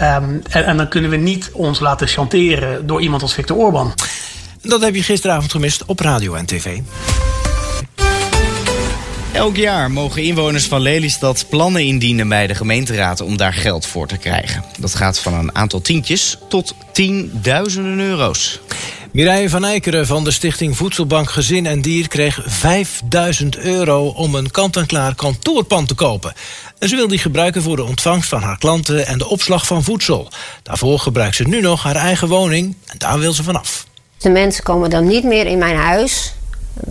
Um, 0.00 0.42
en, 0.50 0.64
en 0.64 0.76
dan 0.76 0.88
kunnen 0.88 1.10
we 1.10 1.16
niet 1.16 1.50
ons 1.52 1.80
laten 1.80 2.08
chanteren 2.08 2.86
door 2.86 3.00
iemand 3.00 3.22
als 3.22 3.34
Viktor 3.34 3.56
Orban. 3.56 3.94
Dat 4.64 4.80
heb 4.80 4.94
je 4.94 5.02
gisteravond 5.02 5.50
gemist 5.50 5.84
op 5.84 6.00
radio 6.00 6.34
en 6.34 6.46
tv. 6.46 6.78
Elk 9.32 9.56
jaar 9.56 9.90
mogen 9.90 10.22
inwoners 10.22 10.64
van 10.64 10.80
Lelystad 10.80 11.46
plannen 11.48 11.82
indienen 11.82 12.28
bij 12.28 12.46
de 12.46 12.54
gemeenteraad 12.54 13.20
om 13.20 13.36
daar 13.36 13.54
geld 13.54 13.86
voor 13.86 14.06
te 14.06 14.16
krijgen. 14.16 14.64
Dat 14.78 14.94
gaat 14.94 15.18
van 15.18 15.34
een 15.34 15.54
aantal 15.54 15.80
tientjes 15.80 16.38
tot 16.48 16.74
tienduizenden 16.92 17.98
euro's. 18.00 18.60
Mireille 19.12 19.48
van 19.48 19.64
Eikeren 19.64 20.06
van 20.06 20.24
de 20.24 20.30
stichting 20.30 20.76
Voedselbank 20.76 21.30
Gezin 21.30 21.66
en 21.66 21.82
Dier 21.82 22.08
kreeg 22.08 22.40
5000 22.46 23.56
euro 23.56 24.06
om 24.06 24.34
een 24.34 24.50
kant-en-klaar 24.50 25.14
kantoorpand 25.14 25.88
te 25.88 25.94
kopen. 25.94 26.32
En 26.78 26.88
ze 26.88 26.96
wil 26.96 27.08
die 27.08 27.18
gebruiken 27.18 27.62
voor 27.62 27.76
de 27.76 27.84
ontvangst 27.84 28.28
van 28.28 28.42
haar 28.42 28.58
klanten 28.58 29.06
en 29.06 29.18
de 29.18 29.28
opslag 29.28 29.66
van 29.66 29.84
voedsel. 29.84 30.28
Daarvoor 30.62 30.98
gebruikt 30.98 31.36
ze 31.36 31.48
nu 31.48 31.60
nog 31.60 31.82
haar 31.82 31.96
eigen 31.96 32.28
woning 32.28 32.76
en 32.86 32.98
daar 32.98 33.18
wil 33.18 33.32
ze 33.32 33.42
vanaf. 33.42 33.86
De 34.24 34.30
mensen 34.30 34.64
komen 34.64 34.90
dan 34.90 35.06
niet 35.06 35.24
meer 35.24 35.46
in 35.46 35.58
mijn 35.58 35.76
huis 35.76 36.34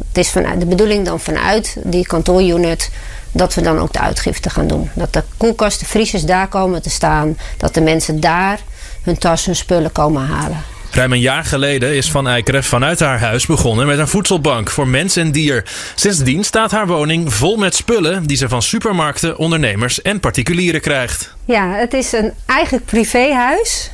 Het 0.08 0.18
is 0.18 0.30
vanuit, 0.30 0.60
de 0.60 0.66
bedoeling 0.66 1.06
dan 1.06 1.20
vanuit 1.20 1.78
die 1.84 2.06
kantoorunit 2.06 2.92
dat 3.32 3.54
we 3.54 3.62
dan 3.62 3.80
ook 3.80 3.94
de 3.94 4.00
uitgifte 4.00 4.50
gaan 4.50 4.68
doen. 4.68 4.90
Dat 4.94 5.14
de 5.14 5.24
koelkasten, 5.38 5.88
vriezers 5.88 6.24
daar 6.24 6.48
komen 6.48 6.82
te 6.82 6.90
staan. 6.90 7.38
Dat 7.58 7.74
de 7.74 7.82
mensen 7.82 8.20
daar 8.20 8.60
hun 9.04 9.18
tas, 9.18 9.46
hun 9.46 9.56
spullen 9.56 9.92
komen 9.92 10.26
halen. 10.26 10.64
Ruim 10.92 11.12
een 11.12 11.20
jaar 11.20 11.46
geleden 11.46 11.96
is 11.96 12.12
Van 12.12 12.28
Eikeren 12.28 12.64
vanuit 12.64 13.00
haar 13.00 13.20
huis 13.20 13.46
begonnen 13.46 13.88
met 13.88 14.00
een 14.00 14.08
voedselbank 14.08 14.70
voor 14.70 14.88
mens 14.88 15.16
en 15.16 15.32
dier. 15.32 15.66
Sindsdien 15.96 16.44
staat 16.44 16.72
haar 16.72 16.88
woning 16.88 17.34
vol 17.34 17.58
met 17.58 17.76
spullen 17.76 18.28
die 18.28 18.38
ze 18.38 18.50
van 18.50 18.62
supermarkten, 18.62 19.38
ondernemers 19.38 20.02
en 20.02 20.20
particulieren 20.20 20.82
krijgt. 20.82 21.36
Ja, 21.46 21.74
het 21.74 21.94
is 21.94 22.12
een 22.12 22.34
eigenlijk 22.46 22.86
privéhuis. 22.86 23.92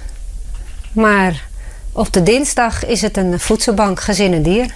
Maar 0.92 1.49
op 1.92 2.14
de 2.14 2.24
dinsdag 2.24 2.86
is 2.86 3.02
het 3.02 3.18
een 3.18 3.40
voedselbank 3.40 4.00
gezin 4.00 4.34
en 4.34 4.42
dier 4.42 4.74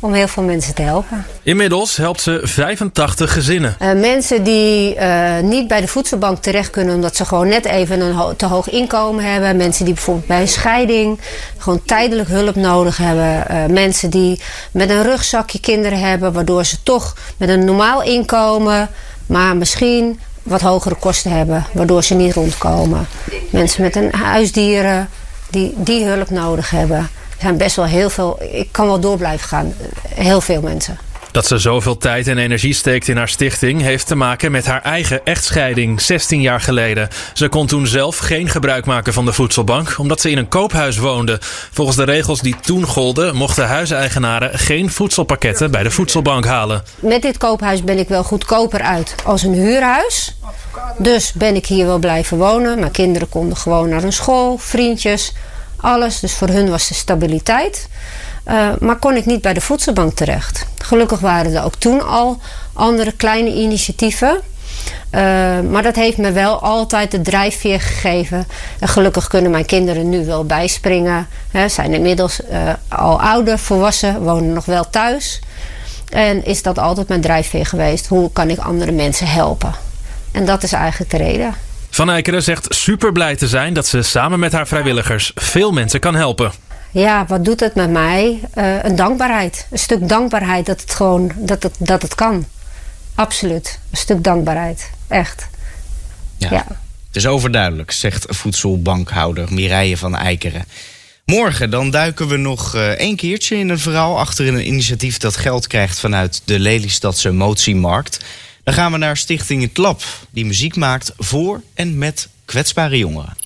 om 0.00 0.12
heel 0.12 0.28
veel 0.28 0.42
mensen 0.42 0.74
te 0.74 0.82
helpen. 0.82 1.26
Inmiddels 1.42 1.96
helpt 1.96 2.20
ze 2.20 2.40
85 2.42 3.32
gezinnen. 3.32 3.76
Uh, 3.82 3.92
mensen 3.92 4.42
die 4.44 4.96
uh, 4.96 5.38
niet 5.38 5.68
bij 5.68 5.80
de 5.80 5.88
voedselbank 5.88 6.38
terecht 6.38 6.70
kunnen 6.70 6.94
omdat 6.94 7.16
ze 7.16 7.24
gewoon 7.24 7.48
net 7.48 7.64
even 7.64 8.00
een 8.00 8.12
ho 8.12 8.36
te 8.36 8.46
hoog 8.46 8.70
inkomen 8.70 9.24
hebben. 9.24 9.56
Mensen 9.56 9.84
die 9.84 9.94
bijvoorbeeld 9.94 10.26
bij 10.26 10.40
een 10.40 10.48
scheiding 10.48 11.20
gewoon 11.58 11.82
tijdelijk 11.84 12.28
hulp 12.28 12.54
nodig 12.54 12.96
hebben. 12.96 13.44
Uh, 13.50 13.66
mensen 13.66 14.10
die 14.10 14.40
met 14.72 14.90
een 14.90 15.02
rugzakje 15.02 15.60
kinderen 15.60 15.98
hebben, 15.98 16.32
waardoor 16.32 16.64
ze 16.64 16.82
toch 16.82 17.16
met 17.36 17.48
een 17.48 17.64
normaal 17.64 18.02
inkomen, 18.02 18.88
maar 19.26 19.56
misschien 19.56 20.20
wat 20.42 20.60
hogere 20.60 20.94
kosten 20.94 21.30
hebben, 21.30 21.66
waardoor 21.72 22.04
ze 22.04 22.14
niet 22.14 22.34
rondkomen. 22.34 23.08
Mensen 23.50 23.82
met 23.82 23.96
een 23.96 24.12
huisdieren 24.12 25.08
die 25.50 25.74
die 25.76 26.04
hulp 26.04 26.30
nodig 26.30 26.70
hebben. 26.70 26.98
Er 26.98 27.46
zijn 27.46 27.56
best 27.56 27.76
wel 27.76 27.84
heel 27.84 28.10
veel. 28.10 28.42
Ik 28.50 28.68
kan 28.70 28.86
wel 28.86 29.00
door 29.00 29.16
blijven 29.16 29.48
gaan. 29.48 29.74
Heel 30.08 30.40
veel 30.40 30.60
mensen. 30.62 30.98
Dat 31.32 31.46
ze 31.46 31.58
zoveel 31.58 31.96
tijd 31.96 32.26
en 32.26 32.38
energie 32.38 32.74
steekt 32.74 33.08
in 33.08 33.16
haar 33.16 33.28
stichting 33.28 33.82
heeft 33.82 34.06
te 34.06 34.14
maken 34.14 34.50
met 34.50 34.66
haar 34.66 34.82
eigen 34.82 35.24
echtscheiding 35.24 36.00
16 36.00 36.40
jaar 36.40 36.60
geleden. 36.60 37.08
Ze 37.34 37.48
kon 37.48 37.66
toen 37.66 37.86
zelf 37.86 38.18
geen 38.18 38.48
gebruik 38.48 38.86
maken 38.86 39.12
van 39.12 39.24
de 39.24 39.32
voedselbank 39.32 39.98
omdat 39.98 40.20
ze 40.20 40.30
in 40.30 40.38
een 40.38 40.48
koophuis 40.48 40.96
woonde. 40.96 41.38
Volgens 41.70 41.96
de 41.96 42.04
regels 42.04 42.40
die 42.40 42.56
toen 42.60 42.86
golden 42.86 43.36
mochten 43.36 43.66
huiseigenaren 43.66 44.58
geen 44.58 44.90
voedselpakketten 44.90 45.70
bij 45.70 45.82
de 45.82 45.90
voedselbank 45.90 46.44
halen. 46.44 46.82
Met 47.00 47.22
dit 47.22 47.38
koophuis 47.38 47.84
ben 47.84 47.98
ik 47.98 48.08
wel 48.08 48.24
goedkoper 48.24 48.80
uit 48.80 49.14
als 49.24 49.42
een 49.42 49.54
huurhuis. 49.54 50.36
Dus 50.98 51.32
ben 51.32 51.54
ik 51.54 51.66
hier 51.66 51.86
wel 51.86 51.98
blijven 51.98 52.38
wonen. 52.38 52.78
Mijn 52.78 52.92
kinderen 52.92 53.28
konden 53.28 53.56
gewoon 53.56 53.88
naar 53.88 54.02
een 54.02 54.12
school, 54.12 54.58
vriendjes 54.58 55.32
alles. 55.76 56.20
Dus 56.20 56.34
voor 56.34 56.48
hun 56.48 56.70
was 56.70 56.88
de 56.88 56.94
stabiliteit. 56.94 57.88
Uh, 58.48 58.68
maar 58.78 58.96
kon 58.96 59.16
ik 59.16 59.26
niet 59.26 59.40
bij 59.40 59.54
de 59.54 59.60
voedselbank 59.60 60.14
terecht. 60.14 60.66
Gelukkig 60.90 61.20
waren 61.20 61.54
er 61.54 61.64
ook 61.64 61.74
toen 61.74 62.06
al 62.06 62.40
andere 62.72 63.12
kleine 63.12 63.54
initiatieven. 63.54 64.40
Uh, 65.14 65.20
maar 65.60 65.82
dat 65.82 65.96
heeft 65.96 66.16
me 66.16 66.32
wel 66.32 66.60
altijd 66.62 67.10
de 67.10 67.20
drijfveer 67.20 67.80
gegeven. 67.80 68.46
En 68.78 68.88
gelukkig 68.88 69.28
kunnen 69.28 69.50
mijn 69.50 69.64
kinderen 69.64 70.08
nu 70.08 70.24
wel 70.24 70.44
bijspringen. 70.44 71.26
Ze 71.52 71.68
zijn 71.68 71.94
inmiddels 71.94 72.40
uh, 72.40 72.72
al 72.88 73.22
ouder, 73.22 73.58
volwassen, 73.58 74.22
wonen 74.22 74.52
nog 74.52 74.64
wel 74.64 74.90
thuis. 74.90 75.40
En 76.08 76.44
is 76.44 76.62
dat 76.62 76.78
altijd 76.78 77.08
mijn 77.08 77.20
drijfveer 77.20 77.66
geweest. 77.66 78.06
Hoe 78.06 78.32
kan 78.32 78.50
ik 78.50 78.58
andere 78.58 78.92
mensen 78.92 79.26
helpen? 79.26 79.74
En 80.32 80.44
dat 80.44 80.62
is 80.62 80.72
eigenlijk 80.72 81.10
de 81.10 81.16
reden. 81.16 81.54
Van 81.90 82.10
Eikeren 82.10 82.42
zegt 82.42 82.66
super 82.68 83.12
blij 83.12 83.36
te 83.36 83.48
zijn 83.48 83.74
dat 83.74 83.86
ze 83.86 84.02
samen 84.02 84.38
met 84.38 84.52
haar 84.52 84.66
vrijwilligers 84.66 85.32
veel 85.34 85.72
mensen 85.72 86.00
kan 86.00 86.14
helpen. 86.14 86.52
Ja, 86.92 87.26
wat 87.26 87.44
doet 87.44 87.60
het 87.60 87.74
met 87.74 87.90
mij? 87.90 88.40
Uh, 88.54 88.84
een 88.84 88.96
dankbaarheid. 88.96 89.66
Een 89.70 89.78
stuk 89.78 90.08
dankbaarheid 90.08 90.66
dat 90.66 90.80
het 90.80 90.94
gewoon 90.94 91.32
dat 91.36 91.62
het, 91.62 91.76
dat 91.78 92.02
het 92.02 92.14
kan. 92.14 92.46
Absoluut. 93.14 93.78
Een 93.90 93.96
stuk 93.96 94.24
dankbaarheid. 94.24 94.90
Echt. 95.08 95.48
Ja. 96.36 96.50
ja. 96.50 96.66
Het 97.06 97.16
is 97.16 97.26
overduidelijk, 97.26 97.90
zegt 97.90 98.26
voedselbankhouder 98.28 99.52
Mireille 99.52 99.96
van 99.96 100.16
Eikeren. 100.16 100.64
Morgen 101.24 101.70
dan 101.70 101.90
duiken 101.90 102.28
we 102.28 102.36
nog 102.36 102.74
uh, 102.74 102.88
één 102.88 103.16
keertje 103.16 103.56
in 103.56 103.68
een 103.68 103.78
verhaal 103.78 104.18
achter 104.18 104.48
een 104.48 104.66
initiatief 104.66 105.18
dat 105.18 105.36
geld 105.36 105.66
krijgt 105.66 106.00
vanuit 106.00 106.42
de 106.44 106.58
Lelystadse 106.58 107.30
Motiemarkt. 107.30 108.24
Dan 108.64 108.74
gaan 108.74 108.92
we 108.92 108.98
naar 108.98 109.16
Stichting 109.16 109.62
Het 109.62 109.76
Lab, 109.76 110.02
die 110.30 110.44
muziek 110.46 110.76
maakt 110.76 111.12
voor 111.16 111.62
en 111.74 111.98
met 111.98 112.28
kwetsbare 112.44 112.98
jongeren. 112.98 113.36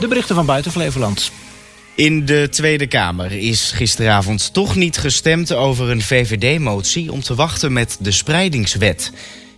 De 0.00 0.08
berichten 0.08 0.34
van 0.34 0.46
buiten 0.46 0.72
Flevoland. 0.72 1.30
In 1.96 2.26
de 2.26 2.48
Tweede 2.50 2.86
Kamer 2.86 3.32
is 3.32 3.72
gisteravond 3.72 4.52
toch 4.52 4.76
niet 4.76 4.98
gestemd 4.98 5.52
over 5.52 5.90
een 5.90 6.02
VVD-motie 6.02 7.12
om 7.12 7.20
te 7.20 7.34
wachten 7.34 7.72
met 7.72 7.96
de 8.00 8.10
spreidingswet. 8.10 9.12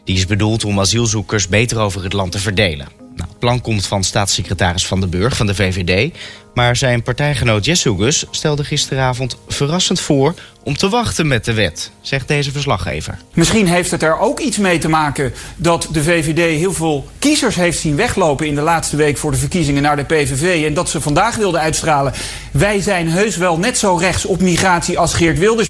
Die 0.04 0.16
is 0.16 0.26
bedoeld 0.26 0.64
om 0.64 0.80
asielzoekers 0.80 1.48
beter 1.48 1.78
over 1.78 2.02
het 2.02 2.12
land 2.12 2.32
te 2.32 2.38
verdelen. 2.38 2.97
Plan 3.38 3.60
komt 3.60 3.86
van 3.86 4.04
staatssecretaris 4.04 4.86
Van 4.86 5.00
den 5.00 5.10
Burg 5.10 5.36
van 5.36 5.46
de 5.46 5.54
VVD. 5.54 6.16
Maar 6.54 6.76
zijn 6.76 7.02
partijgenoot 7.02 7.64
Jessugus 7.64 8.24
stelde 8.30 8.64
gisteravond 8.64 9.36
verrassend 9.48 10.00
voor 10.00 10.34
om 10.64 10.76
te 10.76 10.88
wachten 10.88 11.26
met 11.26 11.44
de 11.44 11.52
wet, 11.52 11.90
zegt 12.00 12.28
deze 12.28 12.52
verslaggever. 12.52 13.18
Misschien 13.34 13.66
heeft 13.66 13.90
het 13.90 14.02
er 14.02 14.18
ook 14.18 14.40
iets 14.40 14.56
mee 14.56 14.78
te 14.78 14.88
maken 14.88 15.32
dat 15.56 15.88
de 15.92 16.02
VVD 16.02 16.58
heel 16.58 16.72
veel 16.72 17.06
kiezers 17.18 17.54
heeft 17.54 17.78
zien 17.78 17.96
weglopen 17.96 18.46
in 18.46 18.54
de 18.54 18.60
laatste 18.60 18.96
week 18.96 19.16
voor 19.16 19.30
de 19.30 19.36
verkiezingen 19.36 19.82
naar 19.82 19.96
de 19.96 20.04
PVV. 20.04 20.64
En 20.66 20.74
dat 20.74 20.90
ze 20.90 21.00
vandaag 21.00 21.36
wilden 21.36 21.60
uitstralen. 21.60 22.12
Wij 22.52 22.80
zijn 22.80 23.08
heus 23.08 23.36
wel 23.36 23.58
net 23.58 23.78
zo 23.78 23.96
rechts 23.96 24.24
op 24.24 24.40
migratie 24.40 24.98
als 24.98 25.14
Geert 25.14 25.38
Wilders. 25.38 25.68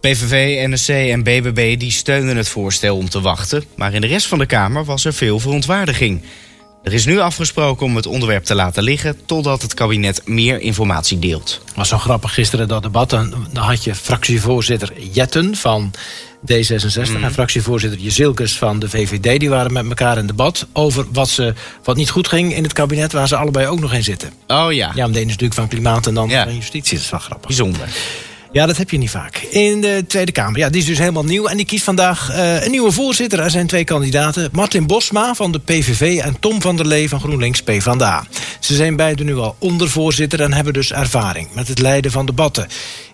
PVV, 0.00 0.66
NSC 0.68 0.88
en 0.88 1.22
BBB 1.22 1.78
die 1.78 1.92
steunen 1.92 2.36
het 2.36 2.48
voorstel 2.48 2.96
om 2.96 3.08
te 3.08 3.20
wachten. 3.20 3.64
Maar 3.76 3.94
in 3.94 4.00
de 4.00 4.06
rest 4.06 4.26
van 4.26 4.38
de 4.38 4.46
Kamer 4.46 4.84
was 4.84 5.04
er 5.04 5.14
veel 5.14 5.38
verontwaardiging. 5.38 6.22
Er 6.86 6.92
is 6.92 7.04
nu 7.04 7.18
afgesproken 7.18 7.86
om 7.86 7.96
het 7.96 8.06
onderwerp 8.06 8.44
te 8.44 8.54
laten 8.54 8.82
liggen 8.82 9.16
totdat 9.24 9.62
het 9.62 9.74
kabinet 9.74 10.22
meer 10.24 10.60
informatie 10.60 11.18
deelt. 11.18 11.60
was 11.74 11.88
zo 11.88 11.98
grappig 11.98 12.34
gisteren 12.34 12.68
dat 12.68 12.82
debat. 12.82 13.10
Dan 13.10 13.48
had 13.52 13.84
je 13.84 13.94
fractievoorzitter 13.94 14.92
Jetten 15.12 15.56
van 15.56 15.94
D66 16.52 17.10
mm. 17.10 17.24
en 17.24 17.32
fractievoorzitter 17.32 18.00
Jezilkes 18.00 18.58
van 18.58 18.78
de 18.78 18.88
VVD. 18.88 19.40
Die 19.40 19.48
waren 19.48 19.72
met 19.72 19.88
elkaar 19.88 20.18
in 20.18 20.26
debat 20.26 20.66
over 20.72 21.06
wat, 21.12 21.28
ze, 21.28 21.54
wat 21.84 21.96
niet 21.96 22.10
goed 22.10 22.28
ging 22.28 22.54
in 22.54 22.62
het 22.62 22.72
kabinet... 22.72 23.12
waar 23.12 23.28
ze 23.28 23.36
allebei 23.36 23.66
ook 23.66 23.80
nog 23.80 23.92
in 23.92 24.04
zitten. 24.04 24.32
Oh 24.46 24.72
ja. 24.72 24.92
Ja, 24.94 25.06
de 25.06 25.12
ene 25.12 25.20
is 25.20 25.24
natuurlijk 25.24 25.54
van 25.54 25.68
klimaat 25.68 26.06
en 26.06 26.14
dan 26.14 26.30
van 26.30 26.54
justitie. 26.54 26.94
Dat 26.94 27.04
is 27.04 27.10
wel 27.10 27.20
grappig. 27.20 27.46
Bijzonder. 27.46 27.88
Ja, 28.52 28.66
dat 28.66 28.76
heb 28.76 28.90
je 28.90 28.98
niet 28.98 29.10
vaak. 29.10 29.36
In 29.36 29.80
de 29.80 30.04
Tweede 30.08 30.32
Kamer. 30.32 30.58
Ja, 30.58 30.68
die 30.68 30.80
is 30.80 30.86
dus 30.86 30.98
helemaal 30.98 31.24
nieuw. 31.24 31.46
En 31.46 31.56
die 31.56 31.66
kiest 31.66 31.84
vandaag 31.84 32.30
uh, 32.30 32.64
een 32.64 32.70
nieuwe 32.70 32.90
voorzitter. 32.90 33.40
Er 33.40 33.50
zijn 33.50 33.66
twee 33.66 33.84
kandidaten. 33.84 34.48
Martin 34.52 34.86
Bosma 34.86 35.34
van 35.34 35.52
de 35.52 35.58
PVV 35.58 36.20
en 36.22 36.40
Tom 36.40 36.60
van 36.60 36.76
der 36.76 36.86
Lee 36.86 37.08
van 37.08 37.20
GroenLinks 37.20 37.62
PvdA. 37.62 38.26
Ze 38.60 38.74
zijn 38.74 38.96
beide 38.96 39.24
nu 39.24 39.36
al 39.36 39.56
ondervoorzitter 39.58 40.40
en 40.40 40.52
hebben 40.52 40.72
dus 40.72 40.92
ervaring 40.92 41.48
met 41.52 41.68
het 41.68 41.78
leiden 41.78 42.10
van 42.10 42.26
debatten. 42.26 42.66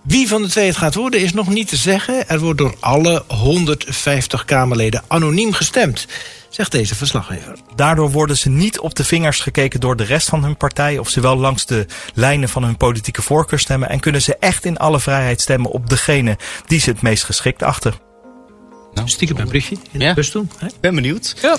Wie 0.02 0.28
van 0.28 0.42
de 0.42 0.48
twee 0.48 0.66
het 0.66 0.76
gaat 0.76 0.94
worden 0.94 1.20
is 1.20 1.32
nog 1.32 1.48
niet 1.48 1.68
te 1.68 1.76
zeggen. 1.76 2.28
Er 2.28 2.40
wordt 2.40 2.58
door 2.58 2.74
alle 2.80 3.24
150 3.26 4.44
Kamerleden 4.44 5.02
anoniem 5.06 5.52
gestemd 5.52 6.06
zegt 6.54 6.72
deze 6.72 6.94
verslaggever. 6.94 7.54
Daardoor 7.74 8.10
worden 8.10 8.38
ze 8.38 8.48
niet 8.48 8.80
op 8.80 8.94
de 8.94 9.04
vingers 9.04 9.40
gekeken 9.40 9.80
door 9.80 9.96
de 9.96 10.04
rest 10.04 10.28
van 10.28 10.42
hun 10.42 10.56
partij... 10.56 10.98
of 10.98 11.08
ze 11.08 11.20
wel 11.20 11.36
langs 11.36 11.66
de 11.66 11.86
lijnen 12.14 12.48
van 12.48 12.64
hun 12.64 12.76
politieke 12.76 13.22
voorkeur 13.22 13.58
stemmen... 13.58 13.88
en 13.88 14.00
kunnen 14.00 14.22
ze 14.22 14.36
echt 14.36 14.64
in 14.64 14.76
alle 14.76 15.00
vrijheid 15.00 15.40
stemmen 15.40 15.70
op 15.70 15.88
degene 15.88 16.38
die 16.66 16.80
ze 16.80 16.90
het 16.90 17.02
meest 17.02 17.24
geschikt 17.24 17.62
achter. 17.62 17.94
Nou, 18.94 19.08
stiekem 19.08 19.38
een 19.38 19.48
briefje 19.48 19.76
in 19.90 19.98
de 19.98 20.12
bus 20.14 20.30
doen. 20.30 20.50
Ik 20.60 20.80
ben 20.80 20.94
benieuwd. 20.94 21.34
Ja. 21.42 21.56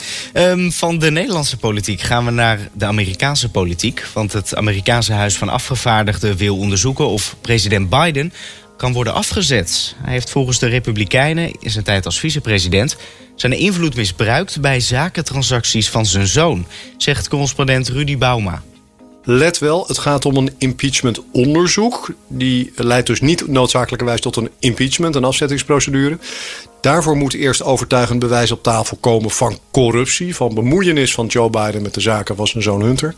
Um, 0.51 0.71
van 0.71 0.99
de 0.99 1.11
Nederlandse 1.11 1.57
politiek 1.57 2.01
gaan 2.01 2.25
we 2.25 2.31
naar 2.31 2.59
de 2.73 2.85
Amerikaanse 2.85 3.49
politiek. 3.49 4.05
Want 4.13 4.33
het 4.33 4.55
Amerikaanse 4.55 5.13
Huis 5.13 5.37
van 5.37 5.49
Afgevaardigden 5.49 6.37
wil 6.37 6.57
onderzoeken 6.57 7.07
of 7.07 7.35
president 7.41 7.89
Biden 7.89 8.33
kan 8.77 8.93
worden 8.93 9.13
afgezet. 9.13 9.95
Hij 9.97 10.13
heeft 10.13 10.29
volgens 10.29 10.59
de 10.59 10.67
Republikeinen 10.67 11.51
in 11.59 11.69
zijn 11.69 11.83
tijd 11.83 12.05
als 12.05 12.19
vicepresident 12.19 12.97
zijn 13.35 13.53
invloed 13.53 13.95
misbruikt 13.95 14.61
bij 14.61 14.79
zakentransacties 14.79 15.89
van 15.89 16.05
zijn 16.05 16.27
zoon, 16.27 16.65
zegt 16.97 17.27
correspondent 17.27 17.89
Rudy 17.89 18.17
Bauma. 18.17 18.63
Let 19.25 19.59
wel, 19.59 19.87
het 19.87 19.97
gaat 19.97 20.25
om 20.25 20.35
een 20.35 20.53
impeachment-onderzoek. 20.57 22.13
Die 22.27 22.71
leidt 22.75 23.07
dus 23.07 23.21
niet 23.21 23.47
noodzakelijkerwijs 23.47 24.21
tot 24.21 24.35
een 24.35 24.49
impeachment, 24.59 25.15
een 25.15 25.23
afzettingsprocedure. 25.23 26.17
Daarvoor 26.81 27.17
moet 27.17 27.33
eerst 27.33 27.63
overtuigend 27.63 28.19
bewijs 28.19 28.51
op 28.51 28.63
tafel 28.63 28.97
komen 28.97 29.31
van 29.31 29.59
corruptie, 29.71 30.35
van 30.35 30.53
bemoeienis 30.53 31.13
van 31.13 31.25
Joe 31.25 31.49
Biden 31.49 31.81
met 31.81 31.93
de 31.93 32.01
zaken 32.01 32.35
van 32.35 32.47
zijn 32.47 32.63
zoon 32.63 32.81
Hunter. 32.81 33.15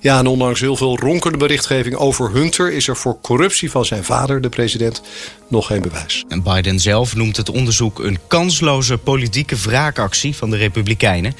Ja, 0.00 0.18
en 0.18 0.26
ondanks 0.26 0.60
heel 0.60 0.76
veel 0.76 0.98
ronkende 0.98 1.38
berichtgeving 1.38 1.96
over 1.96 2.30
Hunter 2.30 2.72
is 2.72 2.88
er 2.88 2.96
voor 2.96 3.20
corruptie 3.20 3.70
van 3.70 3.84
zijn 3.84 4.04
vader, 4.04 4.40
de 4.40 4.48
president, 4.48 5.02
nog 5.48 5.66
geen 5.66 5.82
bewijs. 5.82 6.24
En 6.28 6.42
Biden 6.42 6.80
zelf 6.80 7.16
noemt 7.16 7.36
het 7.36 7.50
onderzoek 7.50 7.98
een 7.98 8.18
kansloze 8.26 8.98
politieke 8.98 9.56
wraakactie 9.56 10.36
van 10.36 10.50
de 10.50 10.56
Republikeinen, 10.56 11.36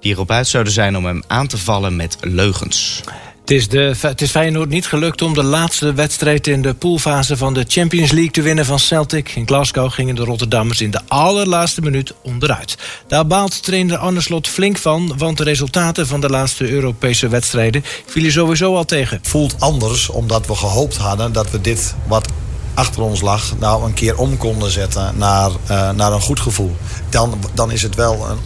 die 0.00 0.12
erop 0.12 0.30
uit 0.30 0.46
zouden 0.46 0.72
zijn 0.72 0.96
om 0.96 1.04
hem 1.04 1.22
aan 1.26 1.46
te 1.46 1.58
vallen 1.58 1.96
met 1.96 2.16
leugens. 2.20 3.02
Het 3.48 3.56
is, 3.56 3.68
de, 3.68 3.94
het 4.00 4.20
is 4.20 4.30
Feyenoord 4.30 4.68
niet 4.68 4.86
gelukt 4.86 5.22
om 5.22 5.34
de 5.34 5.42
laatste 5.42 5.92
wedstrijd 5.92 6.46
in 6.46 6.62
de 6.62 6.74
poolfase 6.74 7.36
van 7.36 7.54
de 7.54 7.64
Champions 7.68 8.10
League 8.10 8.30
te 8.30 8.42
winnen 8.42 8.64
van 8.64 8.78
Celtic. 8.78 9.34
In 9.34 9.46
Glasgow 9.46 9.90
gingen 9.90 10.14
de 10.14 10.24
Rotterdammers 10.24 10.80
in 10.80 10.90
de 10.90 11.00
allerlaatste 11.06 11.80
minuut 11.80 12.14
onderuit. 12.22 12.78
Daar 13.06 13.26
baalt 13.26 13.62
trainer 13.62 13.96
Arne 13.96 14.20
Slot 14.20 14.48
flink 14.48 14.78
van, 14.78 15.14
want 15.18 15.36
de 15.36 15.44
resultaten 15.44 16.06
van 16.06 16.20
de 16.20 16.28
laatste 16.28 16.70
Europese 16.70 17.28
wedstrijden 17.28 17.84
vielen 18.06 18.32
sowieso 18.32 18.76
al 18.76 18.84
tegen. 18.84 19.18
Voelt 19.22 19.54
anders 19.58 20.08
omdat 20.08 20.46
we 20.46 20.54
gehoopt 20.54 20.96
hadden 20.96 21.32
dat 21.32 21.50
we 21.50 21.60
dit 21.60 21.94
wat 22.06 22.28
achter 22.74 23.02
ons 23.02 23.20
lag, 23.20 23.58
nou 23.58 23.84
een 23.84 23.94
keer 23.94 24.18
om 24.18 24.36
konden 24.36 24.70
zetten 24.70 25.14
naar, 25.16 25.50
uh, 25.50 25.90
naar 25.90 26.12
een 26.12 26.20
goed 26.20 26.40
gevoel. 26.40 26.76
Dan, 27.08 27.38
dan 27.54 27.72
is 27.72 27.82
het 27.82 27.94
wel 27.94 28.26
een, 28.30 28.38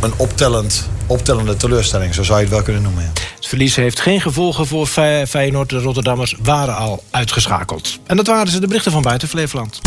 een 0.00 0.12
optellend, 0.16 0.88
optellende 1.06 1.56
teleurstelling, 1.56 2.14
zo 2.14 2.22
zou 2.22 2.38
je 2.38 2.44
het 2.44 2.54
wel 2.54 2.62
kunnen 2.62 2.82
noemen. 2.82 3.02
Ja. 3.02 3.10
Het 3.36 3.46
verlies 3.46 3.76
heeft 3.76 4.00
geen 4.00 4.20
gevolgen 4.20 4.66
voor 4.66 4.86
Feyenoord. 5.28 5.68
De 5.68 5.78
Rotterdammers 5.78 6.36
waren 6.42 6.76
al 6.76 7.04
uitgeschakeld. 7.10 7.98
En 8.06 8.16
dat 8.16 8.26
waren 8.26 8.52
ze 8.52 8.60
de 8.60 8.66
berichten 8.66 8.92
van 8.92 9.02
buiten 9.02 9.28
Flevoland. 9.28 9.80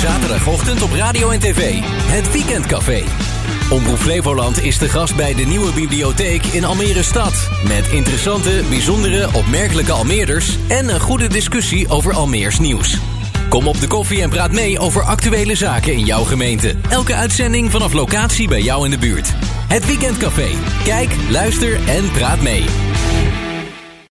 Zaterdagochtend 0.00 0.82
op 0.82 0.92
radio 0.92 1.30
en 1.30 1.40
tv. 1.40 1.74
Het 1.84 2.32
Weekendcafé. 2.32 3.02
Omroep 3.70 3.98
Flevoland 3.98 4.62
is 4.62 4.78
de 4.78 4.88
gast 4.88 5.16
bij 5.16 5.34
de 5.34 5.42
nieuwe 5.42 5.72
bibliotheek 5.72 6.44
in 6.44 6.64
Almere 6.64 7.02
Stad. 7.02 7.48
Met 7.66 7.88
interessante, 7.88 8.62
bijzondere, 8.68 9.28
opmerkelijke 9.32 9.92
Almeerders... 9.92 10.56
en 10.68 10.88
een 10.88 11.00
goede 11.00 11.28
discussie 11.28 11.88
over 11.88 12.14
Almeers 12.14 12.58
nieuws. 12.58 12.98
Kom 13.48 13.66
op 13.66 13.80
de 13.80 13.86
koffie 13.86 14.22
en 14.22 14.30
praat 14.30 14.52
mee 14.52 14.78
over 14.78 15.02
actuele 15.02 15.54
zaken 15.54 15.92
in 15.92 16.04
jouw 16.04 16.24
gemeente. 16.24 16.74
Elke 16.88 17.14
uitzending 17.14 17.70
vanaf 17.70 17.92
locatie 17.92 18.48
bij 18.48 18.60
jou 18.60 18.84
in 18.84 18.90
de 18.90 18.98
buurt. 18.98 19.34
Het 19.68 19.86
Weekendcafé. 19.86 20.48
Kijk, 20.84 21.16
luister 21.30 21.88
en 21.88 22.10
praat 22.10 22.40
mee. 22.40 22.87